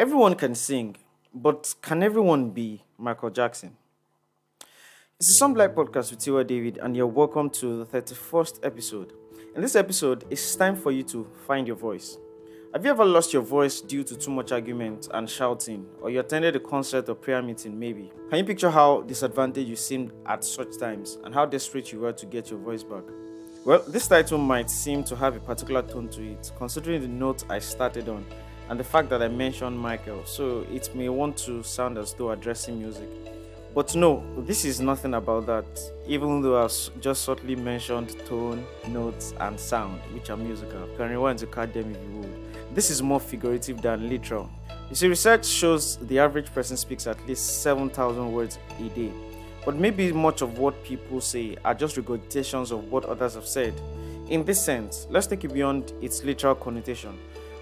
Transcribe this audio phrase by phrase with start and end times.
[0.00, 0.96] Everyone can sing,
[1.34, 3.76] but can everyone be Michael Jackson?
[5.18, 9.12] It's a Some Black podcast with Tiwa David, and you're welcome to the 31st episode.
[9.54, 12.16] In this episode, it's time for you to find your voice.
[12.72, 16.20] Have you ever lost your voice due to too much argument and shouting, or you
[16.20, 18.10] attended a concert or prayer meeting, maybe?
[18.30, 22.14] Can you picture how disadvantaged you seemed at such times and how desperate you were
[22.14, 23.04] to get your voice back?
[23.66, 27.44] Well, this title might seem to have a particular tone to it, considering the note
[27.50, 28.24] I started on
[28.70, 32.30] and the fact that I mentioned Michael, so it may want to sound as though
[32.30, 33.08] addressing music.
[33.74, 35.66] But no, this is nothing about that,
[36.06, 40.88] even though I've just subtly mentioned tone, notes, and sound, which are musical.
[40.96, 42.74] Can rewind to catch them if you would.
[42.74, 44.48] This is more figurative than literal.
[44.88, 49.12] You see, research shows the average person speaks at least 7,000 words a day.
[49.64, 53.74] But maybe much of what people say are just regurgitations of what others have said.
[54.28, 57.18] In this sense, let's take it beyond its literal connotation.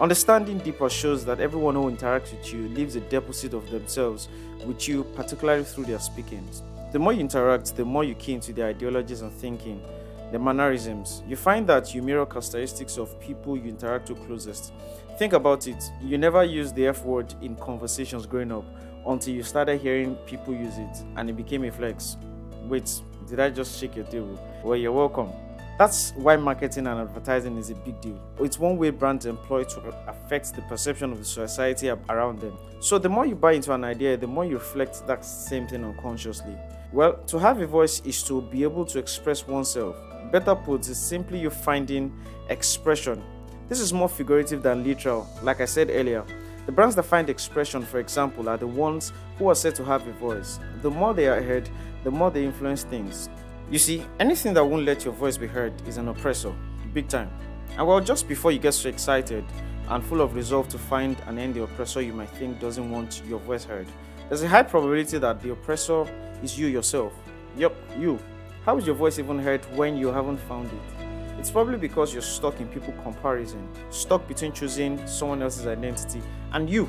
[0.00, 4.28] Understanding deeper shows that everyone who interacts with you leaves a deposit of themselves
[4.64, 6.62] with you, particularly through their speakings.
[6.92, 9.82] The more you interact, the more you key into their ideologies and thinking,
[10.30, 11.22] their mannerisms.
[11.28, 14.72] You find that you mirror characteristics of people you interact with closest.
[15.18, 15.84] Think about it.
[16.00, 18.64] You never used the F word in conversations growing up
[19.06, 22.16] until you started hearing people use it and it became a flex.
[22.64, 22.90] Wait,
[23.28, 24.38] did I just shake your table?
[24.64, 25.30] Well, you're welcome.
[25.78, 28.20] That's why marketing and advertising is a big deal.
[28.40, 32.56] It's one way brands employ to affect the perception of the society around them.
[32.80, 35.84] So, the more you buy into an idea, the more you reflect that same thing
[35.84, 36.56] unconsciously.
[36.92, 39.96] Well, to have a voice is to be able to express oneself.
[40.30, 42.12] Better put, it's simply you finding
[42.48, 43.22] expression.
[43.68, 46.24] This is more figurative than literal, like I said earlier.
[46.66, 50.06] The brands that find expression, for example, are the ones who are said to have
[50.06, 50.60] a voice.
[50.82, 51.68] The more they are heard,
[52.04, 53.28] the more they influence things.
[53.70, 56.52] You see, anything that won't let your voice be heard is an oppressor,
[56.92, 57.30] big time.
[57.78, 59.44] And well, just before you get so excited
[59.88, 63.22] and full of resolve to find and end the oppressor you might think doesn't want
[63.26, 63.86] your voice heard,
[64.28, 66.06] there's a high probability that the oppressor
[66.42, 67.12] is you yourself.
[67.56, 68.18] Yep, you.
[68.64, 71.38] How is your voice even heard when you haven't found it?
[71.38, 76.22] It's probably because you're stuck in people comparison, stuck between choosing someone else's identity
[76.52, 76.88] and you.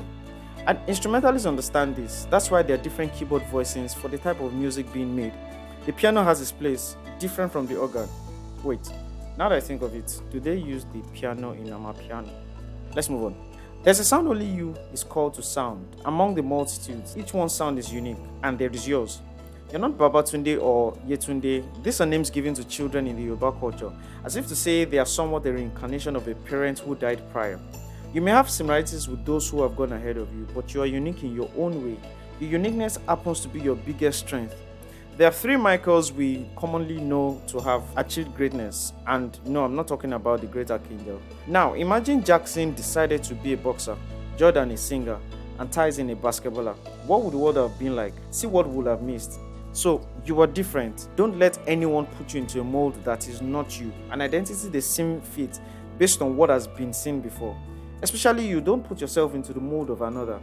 [0.66, 2.26] And instrumentalists understand this.
[2.30, 5.32] That's why there are different keyboard voicings for the type of music being made.
[5.86, 8.08] The piano has its place, different from the organ.
[8.62, 8.80] Wait,
[9.36, 12.30] now that I think of it, do they use the piano in Amapiano?
[12.94, 13.36] Let's move on.
[13.82, 15.86] There's a sound only you is called to sound.
[16.06, 19.20] Among the multitudes, each one's sound is unique, and there is yours.
[19.70, 21.64] You're not Babatunde or Yetunde.
[21.82, 23.92] These are names given to children in the Yoruba culture,
[24.24, 27.60] as if to say they are somewhat the reincarnation of a parent who died prior.
[28.14, 30.86] You may have similarities with those who have gone ahead of you, but you are
[30.86, 31.98] unique in your own way.
[32.40, 34.54] Your uniqueness happens to be your biggest strength.
[35.16, 39.86] There are three Michaels we commonly know to have achieved greatness, and no, I'm not
[39.86, 41.22] talking about the great Archangel.
[41.46, 43.96] Now, imagine Jackson decided to be a boxer,
[44.36, 45.20] Jordan a singer,
[45.60, 46.74] and Tyson a basketballer.
[47.06, 48.12] What would the world have been like?
[48.32, 49.38] See what would have missed.
[49.70, 51.06] So, you are different.
[51.14, 54.80] Don't let anyone put you into a mold that is not you, an identity they
[54.80, 55.60] seem fit
[55.96, 57.56] based on what has been seen before.
[58.02, 60.40] Especially you, don't put yourself into the mold of another.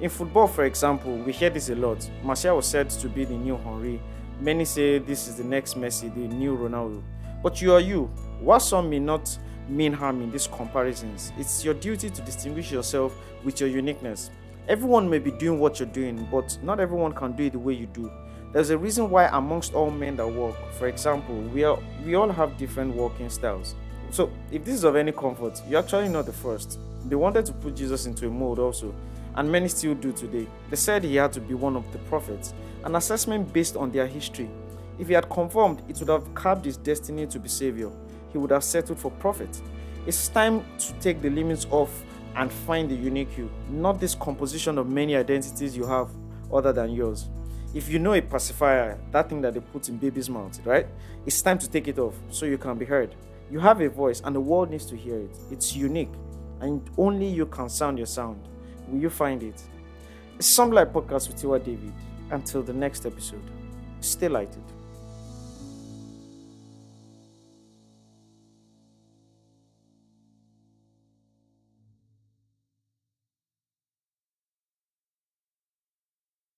[0.00, 2.08] In football, for example, we hear this a lot.
[2.22, 4.00] Martial was said to be the new Henry.
[4.40, 7.02] Many say this is the next Messi, the new Ronaldo.
[7.42, 8.10] But you are you.
[8.40, 9.38] While some may not
[9.68, 14.30] mean harm in these comparisons, it's your duty to distinguish yourself with your uniqueness.
[14.68, 17.74] Everyone may be doing what you're doing, but not everyone can do it the way
[17.74, 18.10] you do.
[18.52, 22.28] There's a reason why, amongst all men that work, for example, we, are, we all
[22.28, 23.74] have different working styles.
[24.10, 26.78] So, if this is of any comfort, you're actually not the first.
[27.06, 28.94] They wanted to put Jesus into a mold also,
[29.36, 30.46] and many still do today.
[30.70, 32.54] They said he had to be one of the prophets,
[32.84, 34.50] an assessment based on their history.
[34.98, 37.90] If he had conformed, it would have carved his destiny to be savior.
[38.32, 39.60] He would have settled for prophet.
[40.06, 42.02] It's time to take the limits off
[42.36, 46.10] and find the unique you, not this composition of many identities you have
[46.52, 47.28] other than yours.
[47.74, 50.86] If you know a pacifier, that thing that they put in baby's mouth, right?
[51.24, 53.14] It's time to take it off so you can be heard.
[53.50, 55.36] You have a voice and the world needs to hear it.
[55.50, 56.12] It's unique
[56.60, 58.48] and only you can sound your sound.
[58.88, 59.62] Will you find it?
[60.36, 61.92] It's Some Light Podcast with Tiwa David.
[62.30, 63.42] Until the next episode,
[64.00, 64.62] stay lighted.